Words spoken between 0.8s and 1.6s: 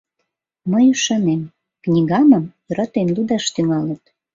ӱшанем,